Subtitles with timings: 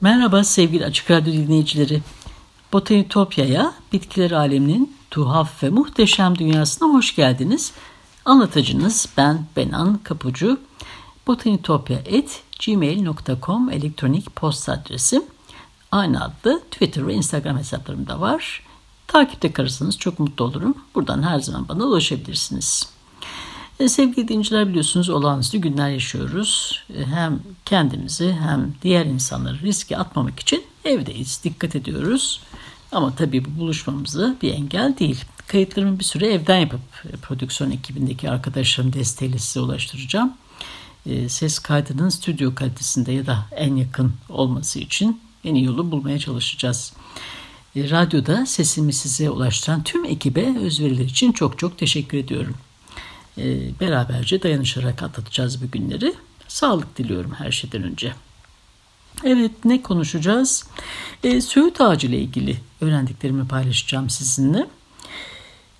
[0.00, 2.02] Merhaba sevgili Açık Radyo dinleyicileri.
[2.72, 7.72] Botanitopya'ya, bitkiler aleminin tuhaf ve muhteşem dünyasına hoş geldiniz.
[8.24, 10.60] Anlatıcınız ben Benan Kapucu.
[11.26, 15.22] botanitopya.gmail.com elektronik posta adresim.
[15.92, 18.62] Aynı adlı Twitter ve Instagram hesaplarım da var.
[19.06, 20.74] Takipte kalırsanız çok mutlu olurum.
[20.94, 22.88] Buradan her zaman bana ulaşabilirsiniz.
[23.80, 26.82] E, sevgili dinleyiciler biliyorsunuz olağanüstü günler yaşıyoruz.
[26.98, 32.40] E, hem kendimizi hem diğer insanları riske atmamak için evdeyiz, dikkat ediyoruz.
[32.92, 35.24] Ama tabii bu buluşmamızı bir engel değil.
[35.46, 40.32] Kayıtlarımı bir süre evden yapıp e, prodüksiyon ekibindeki arkadaşlarım desteğiyle size ulaştıracağım.
[41.28, 46.92] Ses kaydının stüdyo kalitesinde ya da en yakın olması için en iyi yolu bulmaya çalışacağız.
[47.76, 52.54] Radyoda sesimi size ulaştıran tüm ekibe özveriler için çok çok teşekkür ediyorum.
[53.38, 56.14] Ee, beraberce dayanışarak atlatacağız bu günleri.
[56.48, 58.12] Sağlık diliyorum her şeyden önce.
[59.24, 60.64] Evet ne konuşacağız?
[61.24, 64.66] E, Söğüt ağacı ile ilgili öğrendiklerimi paylaşacağım sizinle.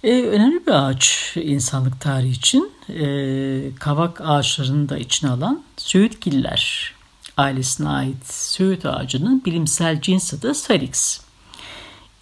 [0.05, 2.73] E, önemli bir ağaç insanlık tarihi için.
[2.89, 6.95] E, kavak ağaçlarını da içine alan Söğütgiller
[7.37, 11.21] ailesine ait Söğüt ağacının bilimsel cinsi de Salix.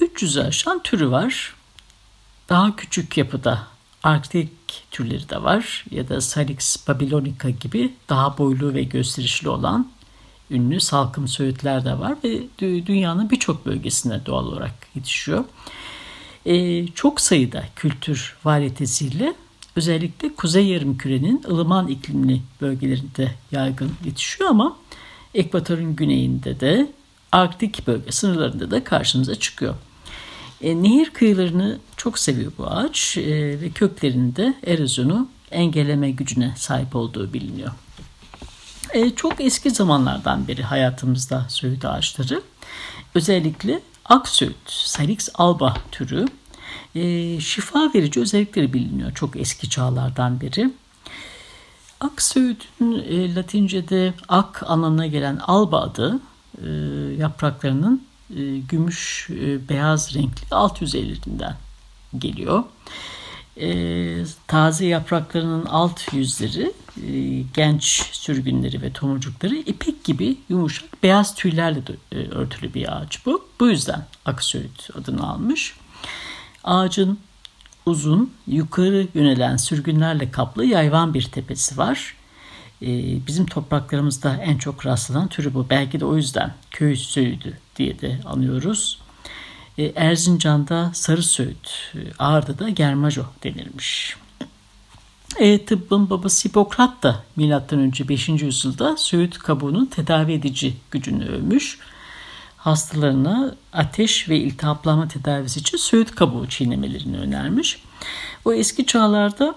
[0.01, 1.55] 300'ü aşan türü var.
[2.49, 3.67] Daha küçük yapıda
[4.05, 4.51] Arktik
[4.91, 9.91] türleri de var ya da Salix babylonica gibi daha boylu ve gösterişli olan
[10.51, 12.43] ünlü salkım söğütler de var ve
[12.87, 15.45] dünyanın birçok bölgesinde doğal olarak yetişiyor.
[16.47, 19.35] Ee, çok sayıda kültür varyetesiyle
[19.77, 24.77] özellikle kuzey yarımkürenin ılıman iklimli bölgelerinde yaygın yetişiyor ama
[25.35, 26.93] ekvatorun güneyinde de
[27.33, 29.75] Arktik bölge sınırlarında da karşımıza çıkıyor.
[30.65, 37.33] E, nehir kıyılarını çok seviyor bu ağaç e, ve köklerinde erozyonu engelleme gücüne sahip olduğu
[37.33, 37.71] biliniyor.
[38.93, 42.43] E, çok eski zamanlardan beri hayatımızda söğüt ağaçları
[43.15, 46.27] özellikle aksöğüt, Salix alba türü
[46.95, 50.71] e, şifa verici özellikleri biliniyor çok eski çağlardan beri.
[52.01, 56.21] Aksöğüt'ün e, Latince'de ak anlamına gelen alba adı
[56.63, 56.69] e,
[57.19, 61.57] yapraklarının e, gümüş e, beyaz renkli alt yüzeylerinden
[62.19, 62.65] geliyor.
[63.61, 63.69] E,
[64.47, 66.73] taze yapraklarının alt yüzleri
[67.55, 71.81] genç sürgünleri ve tomurcukları ipek gibi yumuşak beyaz tüylerle
[72.13, 73.49] örtülü bir ağaç bu.
[73.61, 75.77] Bu yüzden aksöğüt adını almış.
[76.65, 77.19] Ağacın
[77.87, 82.15] uzun, yukarı yönelen sürgünlerle kaplı yayvan bir tepesi var.
[82.83, 85.67] Ee, bizim topraklarımızda en çok rastlanan türü bu.
[85.71, 88.99] Belki de o yüzden köy söğüdü diye de anıyoruz.
[89.79, 94.17] Ee, Erzincan'da sarı söğüt, Ağrı'da da germajo denilmiş.
[95.39, 98.09] E, tıbbın babası Hipokrat da M.Ö.
[98.09, 98.29] 5.
[98.29, 101.79] yüzyılda söğüt kabuğunun tedavi edici gücünü övmüş.
[102.57, 107.83] Hastalarına ateş ve iltihaplama tedavisi için söğüt kabuğu çiğnemelerini önermiş.
[108.45, 109.55] O eski çağlarda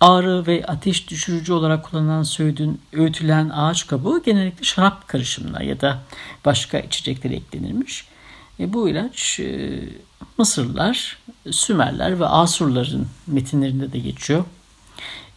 [0.00, 6.02] ağrı ve ateş düşürücü olarak kullanılan söğüdün öğütülen ağaç kabuğu genellikle şarap karışımına ya da
[6.44, 8.04] başka içeceklere eklenirmiş.
[8.60, 9.80] E, bu ilaç e,
[10.38, 11.18] Mısırlılar,
[11.50, 14.44] Sümerler ve Asurların metinlerinde de geçiyor.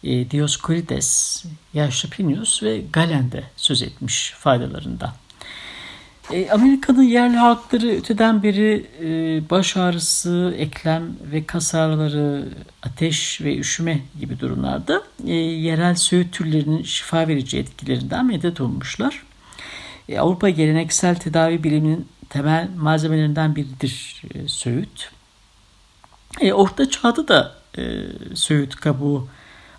[0.04, 5.12] E, Dioskurides, Yaşlı Plinius ve Galen'de söz etmiş faydalarından.
[6.32, 12.48] E, Amerika'nın yerli halkları öteden beri e, baş ağrısı, eklem ve kas ağrıları,
[12.82, 19.22] ateş ve üşüme gibi durumlarda e, yerel söğüt türlerinin şifa verici etkilerinden medet olmuşlar.
[20.18, 25.10] Avrupa geleneksel tedavi biliminin temel malzemelerinden biridir e, söğüt.
[26.52, 27.82] Orta Çağ'da da e,
[28.34, 29.28] söğüt kabuğu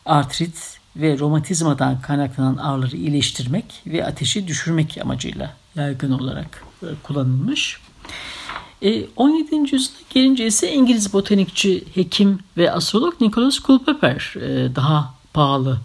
[0.06, 7.82] artrit ve romatizmadan kaynaklanan ağrıları iyileştirmek ve ateşi düşürmek amacıyla yaygın olarak e, kullanılmış.
[9.16, 9.56] 17.
[9.56, 15.80] E, yüzyıla gelince ise İngiliz botanikçi, hekim ve astrolog Nicholas Culpeper e, daha pahalı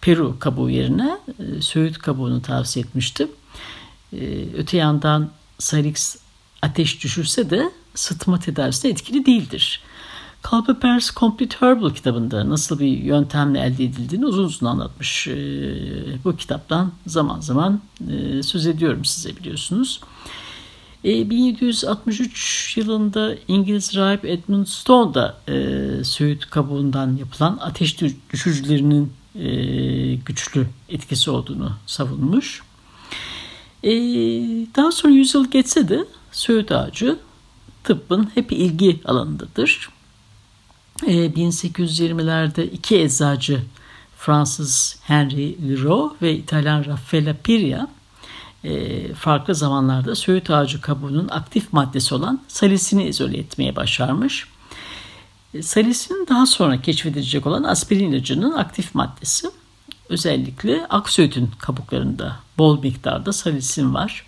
[0.00, 1.18] Peru kabuğu yerine
[1.60, 3.28] Söğüt kabuğunu tavsiye etmişti.
[4.56, 6.16] Öte yandan Salix
[6.62, 9.80] ateş düşürse de sıtma tedavisine etkili değildir.
[10.42, 15.28] Culpepper's Complete Herbal kitabında nasıl bir yöntemle elde edildiğini uzun uzun anlatmış.
[15.28, 15.34] E,
[16.24, 20.00] bu kitaptan zaman zaman e, söz ediyorum size biliyorsunuz.
[21.04, 27.96] E, 1763 yılında İngiliz rahip Edmund Stone da e, söğüt kabuğundan yapılan ateş
[28.32, 32.62] düşürücülerinin e, güçlü etkisi olduğunu savunmuş.
[33.82, 33.90] E,
[34.76, 37.18] daha sonra yüzyıl geçse de söğüt ağacı
[37.84, 39.88] tıbbın hep ilgi alanındadır.
[41.06, 43.62] E, 1820'lerde iki eczacı
[44.16, 47.86] Fransız Henry Leroux ve İtalyan Raffaella Piria
[48.64, 54.46] e, farklı zamanlarda söğüt ağacı kabuğunun aktif maddesi olan salisini izole etmeye başarmış.
[55.54, 59.50] E, salisin daha sonra keşfedilecek olan aspirin ilacının aktif maddesi.
[60.08, 64.26] Özellikle aksöğütün kabuklarında bol miktarda salisin var.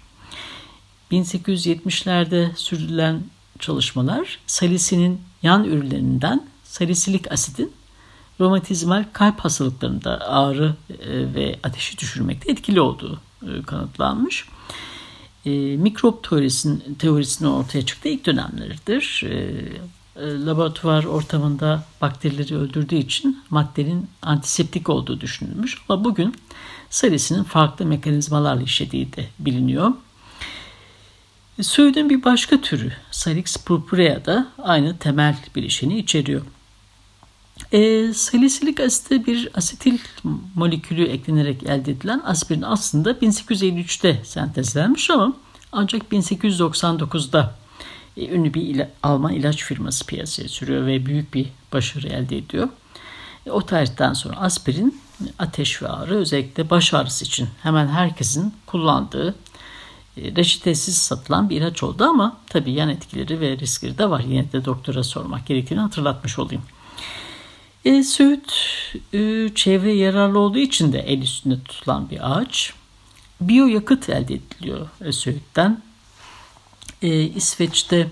[1.13, 3.23] 1870'lerde sürdürülen
[3.59, 7.73] çalışmalar salisinin yan ürünlerinden salisilik asidin
[8.41, 14.47] romatizmal kalp hastalıklarında ağrı e, ve ateşi düşürmekte etkili olduğu e, kanıtlanmış.
[15.47, 19.23] E, mikrop teorisinin, teorisinin ortaya çıktığı ilk dönemleridir.
[19.25, 19.35] E,
[20.17, 25.79] e, laboratuvar ortamında bakterileri öldürdüğü için maddenin antiseptik olduğu düşünülmüş.
[25.89, 26.35] Ama bugün
[26.91, 29.93] serisinin farklı mekanizmalarla işlediği de biliniyor.
[31.61, 36.43] Söğüdün bir başka türü Salix purpurea da aynı temel bileşeni içeriyor.
[37.73, 39.99] E, salisilik asite bir asetil
[40.55, 45.37] molekülü eklenerek elde edilen aspirin aslında 1853'te sentezlenmiş ama
[45.73, 47.55] ancak 1899'da
[48.17, 52.69] e, ünlü bir ila, Alman ilaç firması piyasaya sürüyor ve büyük bir başarı elde ediyor.
[53.47, 55.01] E, o tarihten sonra aspirin
[55.39, 59.35] ateş ve ağrı özellikle baş ağrısı için hemen herkesin kullandığı
[60.17, 64.21] e, reçetesiz satılan bir ilaç oldu ama tabii yan etkileri ve riskleri de var.
[64.29, 66.63] Yine de doktora sormak gerektiğini hatırlatmış olayım.
[67.85, 68.53] E, Söğüt
[69.13, 72.75] e, çevre yararlı olduğu için de el üstünde tutulan bir ağaç.
[73.41, 75.83] Biyo yakıt elde ediliyor e, Söğüt'ten.
[77.03, 78.11] E, İsveç'te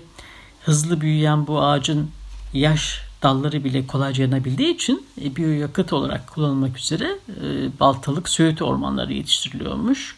[0.63, 2.11] hızlı büyüyen bu ağacın
[2.53, 9.13] yaş dalları bile kolayca yanabildiği için e, biyoyakıt olarak kullanılmak üzere e, baltalık söğüt ormanları
[9.13, 10.15] yetiştiriliyormuş.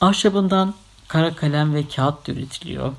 [0.00, 0.74] Ahşabından
[1.08, 2.92] kara kalem ve kağıt üretiliyor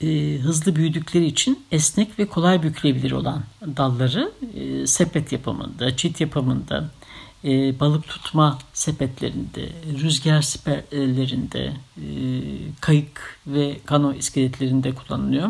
[0.00, 6.90] e, hızlı büyüdükleri için esnek ve kolay bükülebilir olan dalları e, sepet yapımında, çit yapımında,
[7.44, 9.68] e, balık tutma sepetlerinde,
[10.02, 12.06] rüzgar siperlerinde, e,
[12.80, 15.48] kayık ve kano iskeletlerinde kullanılıyor.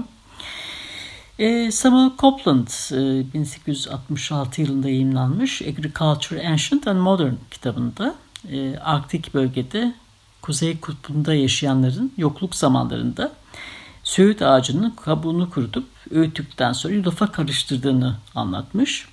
[1.38, 8.14] E, Samuel Copland e, 1866 yılında yayınlanmış Agriculture Ancient and Modern kitabında
[8.50, 9.94] e, Arktik bölgede
[10.43, 13.32] Kuzey Kutbu'nda yaşayanların yokluk zamanlarında
[14.06, 19.08] söğüt ağacının kabuğunu kurutup öğüttükten sonra yulafa karıştırdığını anlatmış.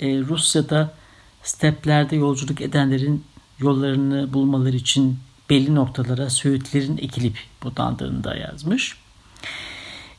[0.00, 0.94] Ee, Rusya'da
[1.42, 3.24] steplerde yolculuk edenlerin
[3.58, 5.18] yollarını bulmaları için
[5.50, 8.96] belli noktalara söğütlerin ekilip budandığını da yazmış.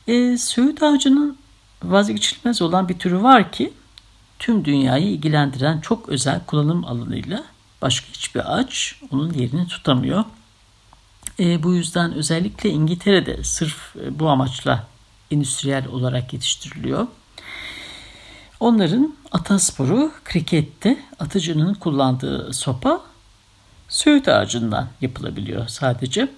[0.06, 1.36] E, söğüt ağacının
[1.82, 3.72] vazgeçilmez olan bir türü var ki
[4.38, 7.44] tüm dünyayı ilgilendiren çok özel kullanım alanıyla
[7.82, 10.24] başka hiçbir ağaç onun yerini tutamıyor.
[11.40, 14.86] E, bu yüzden özellikle İngiltere'de sırf e, bu amaçla
[15.30, 17.06] endüstriyel olarak yetiştiriliyor.
[18.60, 23.00] Onların atasporu krikette atıcının kullandığı sopa
[23.88, 26.28] söğüt ağacından yapılabiliyor sadece.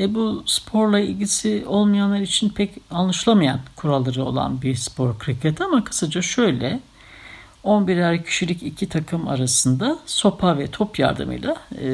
[0.00, 6.22] E, bu sporla ilgisi olmayanlar için pek anlaşılamayan kuralları olan bir spor kriket ama kısaca
[6.22, 6.80] şöyle
[7.66, 11.88] 11'er kişilik iki takım arasında sopa ve top yardımıyla e,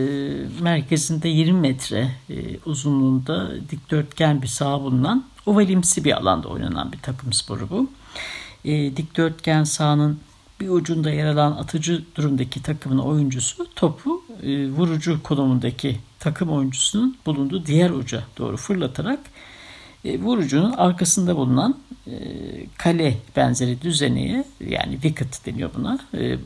[0.61, 7.33] merkezinde 20 metre e, uzunluğunda dikdörtgen bir saha bulunan ovalimsi bir alanda oynanan bir takım
[7.33, 7.91] sporu bu.
[8.64, 10.19] E, dikdörtgen sahanın
[10.61, 17.67] bir ucunda yer alan atıcı durumdaki takımın oyuncusu topu e, vurucu konumundaki takım oyuncusunun bulunduğu
[17.67, 19.21] diğer uca doğru fırlatarak
[20.04, 22.12] vurucunun arkasında bulunan e,
[22.78, 26.38] kale benzeri düzeneye yani wicket deniyor buna e, e,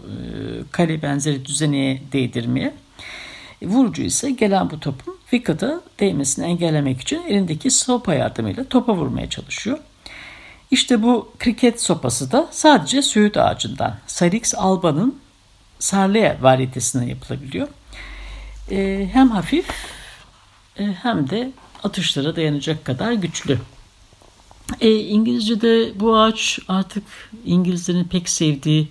[0.70, 2.74] kale benzeri düzeneye değdirmeye
[3.62, 9.30] e, vurucu ise gelen bu topun wicket'a değmesini engellemek için elindeki sopa yardımıyla topa vurmaya
[9.30, 9.78] çalışıyor.
[10.70, 15.18] İşte bu kriket sopası da sadece söğüt ağacından Salix alba'nın
[15.78, 17.68] sarlea varyetesine yapılabiliyor.
[18.70, 19.68] E, hem hafif
[20.78, 21.50] e, hem de
[21.86, 23.58] atışlara dayanacak kadar güçlü.
[24.80, 27.04] E, İngilizce'de bu ağaç artık
[27.44, 28.88] İngilizlerin pek sevdiği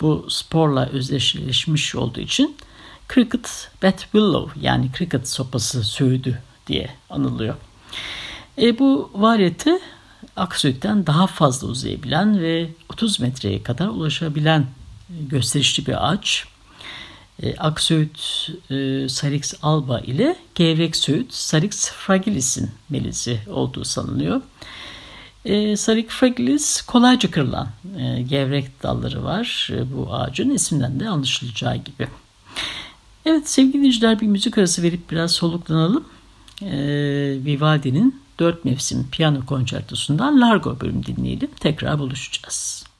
[0.00, 2.56] bu sporla özdeşleşmiş olduğu için
[3.14, 7.54] Cricket Bat Willow yani cricket sopası söğüdü diye anılıyor.
[8.58, 9.80] E, bu varyete
[10.36, 14.66] Aksöğüt'ten daha fazla uzayabilen ve 30 metreye kadar ulaşabilen
[15.20, 16.44] gösterişli bir ağaç.
[17.42, 24.42] E, Aksöğüt e, Sarix alba ile Gevrek Söğüt Sarix fragilis'in melizi olduğu sanılıyor.
[25.44, 27.68] E, Sarix fragilis kolayca kırılan
[27.98, 32.08] e, gevrek dalları var e, bu ağacın isimden de anlaşılacağı gibi.
[33.26, 36.04] Evet sevgili dinleyiciler bir müzik arası verip biraz soluklanalım.
[36.62, 36.74] E,
[37.44, 41.50] Vivaldi'nin Dört Mevsim Piyano Konçertosu'ndan Largo bölüm dinleyelim.
[41.60, 42.91] Tekrar buluşacağız.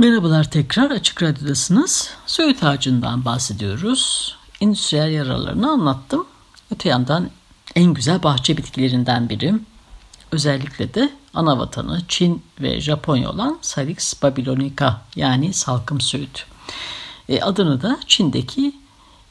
[0.00, 2.10] Merhabalar tekrar Açık Radyo'dasınız.
[2.26, 4.34] Söğüt ağacından bahsediyoruz.
[4.60, 6.26] Endüstriyel yaralarını anlattım.
[6.74, 7.30] Öte yandan
[7.74, 9.54] en güzel bahçe bitkilerinden biri.
[10.32, 16.46] Özellikle de ana vatanı Çin ve Japonya olan Salix babylonica yani salkım söğüt.
[17.28, 18.76] E, adını da Çin'deki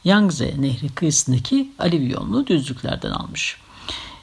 [0.04, 3.56] Yangtze Nehri kıyısındaki alüvyonlu düzlüklerden almış.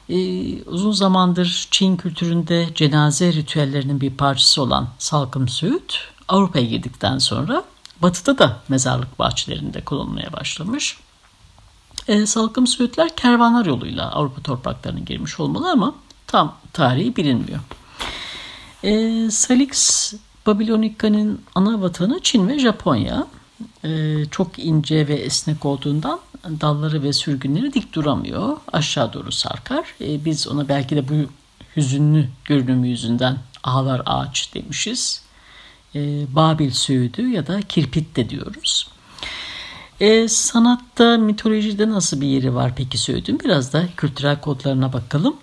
[0.08, 7.64] Ee, uzun zamandır Çin kültüründe cenaze ritüellerinin bir parçası olan salkım söğüt Avrupa'ya girdikten sonra
[8.02, 10.98] batıda da mezarlık bahçelerinde kullanılmaya başlamış.
[12.08, 15.94] E, salkım söğütler kervanlar yoluyla Avrupa topraklarına girmiş olmalı ama
[16.26, 17.60] tam tarihi bilinmiyor.
[18.84, 20.14] E, Salix
[20.46, 23.26] Babylonica'nın ana vatanı Çin ve Japonya.
[23.84, 28.56] E, çok ince ve esnek olduğundan dalları ve sürgünleri dik duramıyor.
[28.72, 29.94] Aşağı doğru sarkar.
[30.00, 31.14] E, biz ona belki de bu
[31.76, 35.27] hüzünlü görünümü yüzünden ağlar ağaç demişiz.
[35.94, 38.88] E, Babil söğüdü ya da kirpit de diyoruz.
[40.00, 43.40] E, sanatta, mitolojide nasıl bir yeri var peki söğüdün?
[43.44, 45.36] Biraz da kültürel kodlarına bakalım.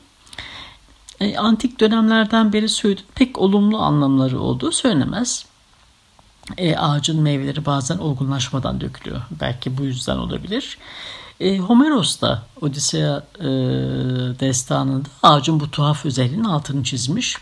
[1.19, 5.45] E, antik dönemlerden beri söğüdün pek olumlu anlamları olduğu söylenemez.
[6.57, 9.21] E, ağacın meyveleri bazen olgunlaşmadan dökülüyor.
[9.41, 10.77] Belki bu yüzden olabilir.
[11.39, 13.45] E, Homeros da Odisea e,
[14.39, 17.37] destanında ağacın bu tuhaf özelliğinin altını çizmiş.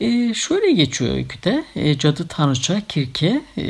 [0.00, 1.64] E, şöyle geçiyor öyküde.
[1.76, 3.64] E, cadı tanrıça Kirke e,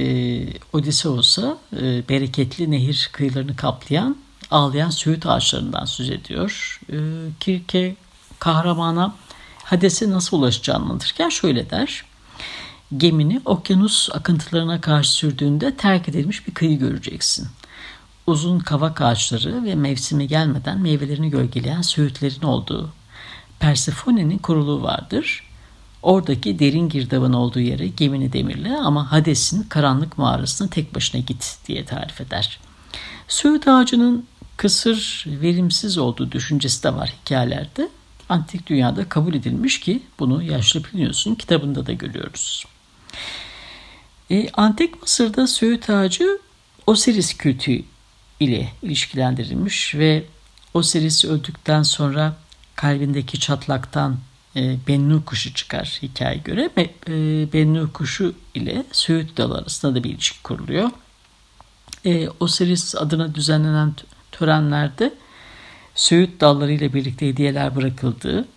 [0.72, 4.16] Odysseus'a e, bereketli nehir kıyılarını kaplayan
[4.50, 6.80] ağlayan söğüt ağaçlarından söz ediyor.
[6.92, 6.96] E,
[7.40, 7.96] Kirke
[8.38, 9.14] kahramana
[9.64, 12.04] Hades'e nasıl ulaşacağını anlatırken şöyle der.
[12.96, 17.48] Gemini okyanus akıntılarına karşı sürdüğünde terk edilmiş bir kıyı göreceksin.
[18.26, 22.92] Uzun kavak ağaçları ve mevsimi gelmeden meyvelerini gölgeleyen söğütlerin olduğu
[23.60, 25.49] Persephone'nin kuruluğu vardır.
[26.02, 31.84] Oradaki derin girdabın olduğu yere gemini demirle ama Hades'in karanlık mağarasına tek başına git diye
[31.84, 32.58] tarif eder.
[33.28, 34.26] Söğüt ağacının
[34.56, 37.88] kısır, verimsiz olduğu düşüncesi de var hikayelerde.
[38.28, 42.64] Antik dünyada kabul edilmiş ki bunu yaşlı biliyorsun kitabında da görüyoruz.
[44.30, 46.38] E, Antik Mısır'da söğüt ağacı
[46.86, 47.82] Osiris kültü
[48.40, 50.24] ile ilişkilendirilmiş ve
[50.74, 52.36] Osiris öldükten sonra
[52.76, 54.16] kalbindeki çatlaktan
[54.56, 56.70] e, Bennu kuşu çıkar hikaye göre.
[56.76, 56.82] E,
[57.52, 60.90] Bennu kuşu ile Söğüt dalı arasında da bir ilişki kuruluyor.
[62.04, 63.94] E, Osiris adına düzenlenen
[64.32, 65.14] törenlerde
[65.94, 68.48] Söğüt dalları ile birlikte hediyeler bırakıldığı,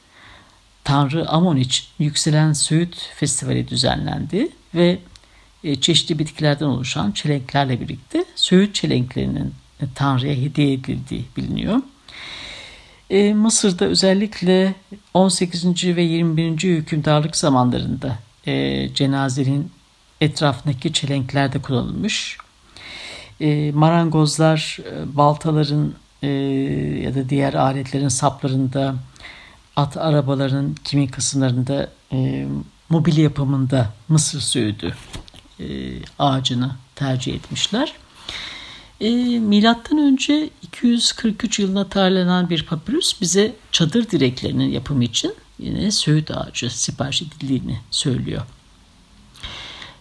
[0.84, 5.00] Tanrı Amon için yükselen Söğüt Festivali düzenlendi ve
[5.64, 9.54] e, çeşitli bitkilerden oluşan çelenklerle birlikte Söğüt çelenklerinin
[9.96, 11.82] Tanrı'ya hediye edildiği biliniyor.
[13.10, 14.76] E, Mısır'da özellikle
[15.14, 15.96] 18.
[15.96, 16.64] ve 21.
[16.64, 19.72] hükümdarlık zamanlarında e, cenazenin
[20.22, 22.38] etrafındaki çelenkler de kullanılmış.
[23.42, 26.28] E, marangozlar e, baltaların e,
[27.04, 28.96] ya da diğer aletlerin saplarında,
[29.76, 32.48] at arabalarının kimi kısımlarında e,
[32.90, 34.96] mobil yapımında Mısır söğüdü
[35.60, 35.66] e,
[36.20, 37.94] ağacını tercih etmişler.
[39.04, 46.32] E, milattan önce 243 yılına tarihlenen bir papyrus bize çadır direklerinin yapımı için yine söğüt
[46.32, 48.42] ağacı sipariş edildiğini söylüyor.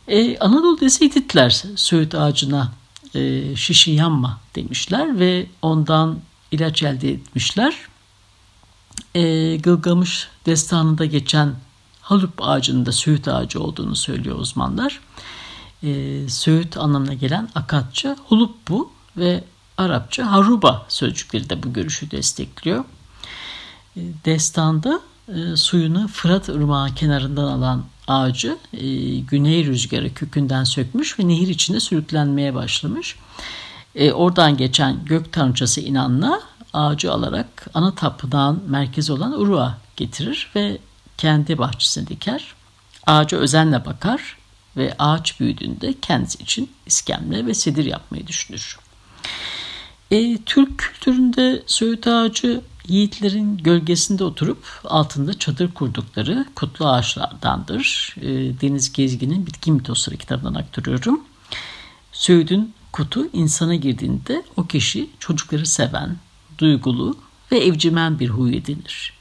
[0.08, 2.72] E, Anadolu'da ise Hititler söğüt ağacına
[3.14, 6.18] e, şişi yanma demişler ve ondan
[6.50, 7.74] ilaç elde etmişler.
[9.14, 11.54] E, Gılgamış destanında geçen
[12.00, 15.00] halup ağacının da söğüt ağacı olduğunu söylüyor uzmanlar
[15.83, 19.45] e, Söğüt anlamına gelen Akatça Hulupbu ve
[19.79, 22.85] Arapça Haruba sözcükleri de bu görüşü destekliyor.
[23.97, 31.29] E, destanda e, suyunu Fırat Irmağı kenarından alan ağacı e, güney rüzgarı kökünden sökmüş ve
[31.29, 33.16] nehir içinde sürüklenmeye başlamış.
[33.95, 36.40] E, oradan geçen gök tanrıçası inanla
[36.73, 40.79] ağacı alarak ana tapınağın merkezi olan Uruk'a getirir ve
[41.18, 42.55] kendi bahçesine diker.
[43.07, 44.37] Ağaca özenle bakar
[44.76, 48.78] ve ağaç büyüdüğünde kendisi için iskemle ve sedir yapmayı düşünür.
[50.11, 58.14] E, Türk kültüründe söğüt ağacı yiğitlerin gölgesinde oturup altında çadır kurdukları kutlu ağaçlardandır.
[58.20, 58.28] E,
[58.61, 61.20] Deniz Gezgin'in Bitki Mitosları kitabından aktarıyorum.
[62.12, 66.16] Söğüdün kutu insana girdiğinde o kişi çocukları seven,
[66.58, 67.16] duygulu
[67.52, 69.12] ve evcimen bir huy edinir.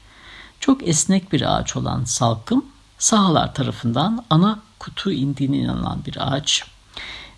[0.60, 2.64] Çok esnek bir ağaç olan salkım
[2.98, 6.64] sahalar tarafından ana kutu indiğine inanılan bir ağaç.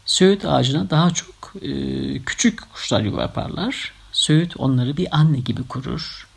[0.06, 1.70] Söğüt ağacına daha çok e,
[2.18, 3.92] küçük kuşlar yuva yaparlar.
[4.12, 6.28] Söğüt onları bir anne gibi kurur.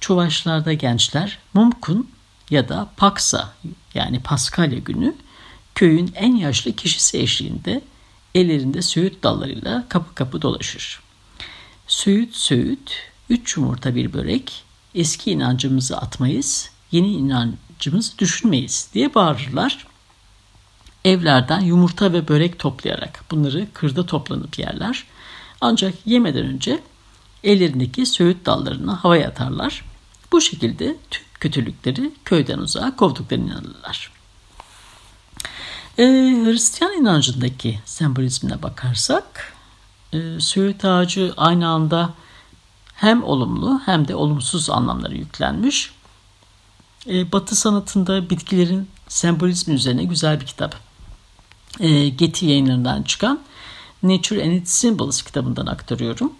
[0.00, 2.10] Çuvaşlarda gençler Mumkun
[2.50, 3.54] ya da Paksa
[3.94, 5.14] yani Paskalya günü
[5.74, 7.82] köyün en yaşlı kişisi eşliğinde
[8.34, 11.00] ellerinde söğüt dallarıyla kapı kapı dolaşır.
[11.86, 12.92] Söğüt söğüt,
[13.30, 14.64] üç yumurta bir börek,
[14.94, 19.86] eski inancımızı atmayız, yeni inancımızı düşünmeyiz diye bağırırlar
[21.06, 25.04] evlerden yumurta ve börek toplayarak bunları kırda toplanıp yerler.
[25.60, 26.82] Ancak yemeden önce
[27.44, 29.84] ellerindeki söğüt dallarını havaya atarlar.
[30.32, 34.12] Bu şekilde tüm kötülükleri köyden uzağa kovduklarını inanırlar.
[35.98, 36.02] Ee,
[36.44, 39.54] Hristiyan inancındaki sembolizmine bakarsak
[40.12, 42.14] e, söğüt ağacı aynı anda
[42.94, 45.90] hem olumlu hem de olumsuz anlamları yüklenmiş.
[47.06, 50.85] e, Batı sanatında bitkilerin sembolizmi üzerine güzel bir kitap.
[51.80, 53.40] E, Getty yayınlarından çıkan
[54.02, 56.32] Nature and Its Symbols kitabından aktarıyorum.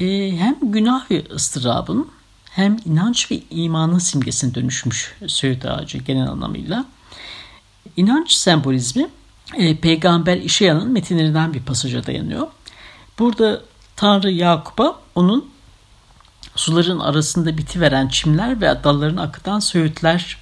[0.00, 2.10] E, hem günah ve ıstırabın
[2.50, 6.84] hem inanç ve imanın simgesine dönüşmüş söğüt ağacı genel anlamıyla.
[7.96, 9.08] İnanç sembolizmi
[9.56, 12.46] e, Peygamber İşeya'nın metinlerinden bir pasaja dayanıyor.
[13.18, 13.62] Burada
[13.96, 15.50] Tanrı Yakup'a onun
[16.56, 20.36] suların arasında bitiveren çimler ve dallarını akıtan söğütler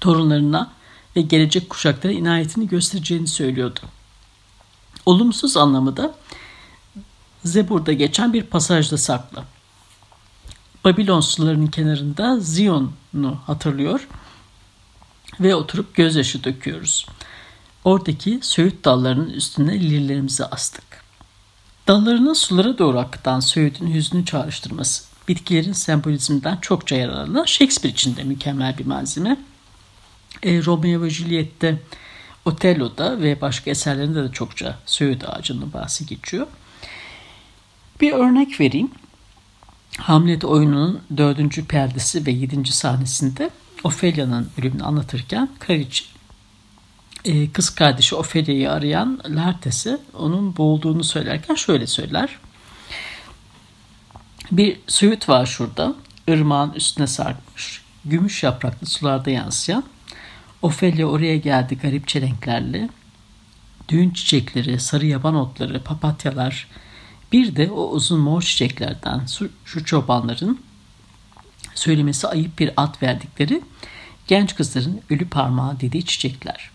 [0.00, 0.70] torunlarına
[1.16, 3.80] ve gelecek kuşaklara inayetini göstereceğini söylüyordu.
[5.06, 6.14] Olumsuz anlamı da
[7.44, 9.44] Zebur'da geçen bir pasajda saklı.
[10.84, 14.08] Babilon sularının kenarında Zion'u hatırlıyor
[15.40, 17.06] ve oturup gözyaşı döküyoruz.
[17.84, 20.84] Oradaki söğüt dallarının üstüne lirlerimizi astık.
[21.88, 28.78] Dallarını sulara doğru akıtan söğütün hüznü çağrıştırması bitkilerin sembolizminden çokça yararlanan Shakespeare için de mükemmel
[28.78, 29.36] bir malzeme.
[30.42, 31.78] E, Romeo ve Juliet'te
[32.44, 36.46] Otello'da ve başka eserlerinde de çokça söğüt ağacının bahsi geçiyor.
[38.00, 38.90] Bir örnek vereyim.
[39.98, 43.50] Hamlet oyununun dördüncü perdesi ve yedinci sahnesinde
[43.84, 46.04] Ophelia'nın ölümünü anlatırken kraliçe
[47.24, 52.38] e, kız kardeşi Ophelia'yı arayan Laertes'e onun boğulduğunu söylerken şöyle söyler.
[54.52, 55.94] Bir söğüt var şurada.
[56.30, 57.82] ırmağın üstüne sarkmış.
[58.04, 59.84] Gümüş yapraklı sularda yansıyan.
[60.64, 62.88] Ophelia oraya geldi garip çelenklerle.
[63.88, 66.68] Düğün çiçekleri, sarı yaban otları, papatyalar,
[67.32, 69.26] bir de o uzun mor çiçeklerden
[69.64, 70.60] şu çobanların
[71.74, 73.60] söylemesi ayıp bir ad verdikleri
[74.26, 76.70] genç kızların ölü parmağı dediği çiçekler.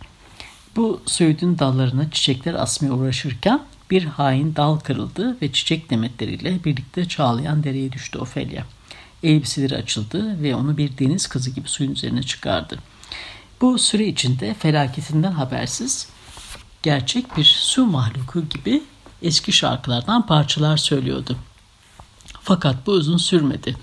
[0.76, 7.64] Bu söğüdün dallarına çiçekler asmaya uğraşırken bir hain dal kırıldı ve çiçek demetleriyle birlikte çağlayan
[7.64, 8.64] dereye düştü Ofelia.
[9.24, 12.80] Elbiseleri açıldı ve onu bir deniz kızı gibi suyun üzerine çıkardı.
[13.62, 16.10] Bu süre içinde felaketinden habersiz
[16.84, 18.84] gerçek bir su mahluku gibi
[19.22, 21.38] eski şarkılardan parçalar söylüyordu.
[22.42, 23.76] Fakat bu uzun sürmedi.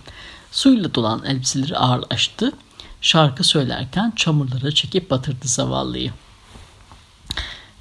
[0.51, 2.53] Suyla dolan elbiseleri ağırlaştı.
[3.01, 6.13] Şarkı söylerken çamurlara çekip batırdı zavallıyı.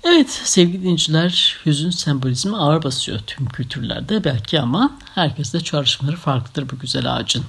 [0.03, 6.79] Evet sevgili dinleyiciler hüzün sembolizmi ağır basıyor tüm kültürlerde belki ama herkeste çağrışımları farklıdır bu
[6.79, 7.45] güzel ağacın.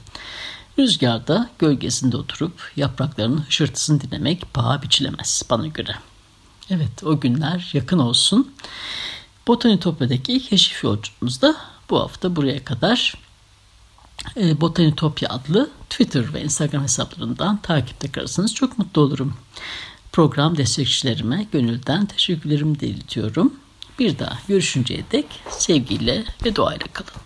[0.79, 5.97] Rüzgarda gölgesinde oturup yapraklarının hışırtısını dinlemek paha biçilemez bana göre.
[6.71, 8.55] Evet o günler yakın olsun.
[9.49, 11.57] Botanitopya'daki keşif yolculuğumuz da
[11.91, 13.15] bu hafta buraya kadar.
[14.37, 19.35] E, Botanitopya adlı Twitter ve Instagram hesaplarından takipte kalırsanız çok mutlu olurum.
[20.12, 22.95] Program destekçilerime gönülden teşekkürlerimi de.
[23.99, 27.26] Bir daha görüşünceye dek sevgiyle ve duayla kalın.